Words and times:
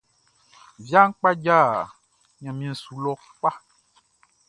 Viaʼn 0.87 1.09
kpadja 1.19 1.57
ɲanmiɛn 2.41 2.75
su 2.81 2.93
lɔ 3.03 3.11
kpa. 3.37 3.51